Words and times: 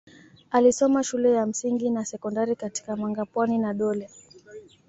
Alisoma 0.51 1.03
shule 1.03 1.31
ya 1.33 1.45
msingi 1.45 1.89
na 1.89 2.05
sekondari 2.05 2.55
katika 2.55 2.95
Mangapwani 2.95 3.57
na 3.57 3.73
Dole 3.73 4.09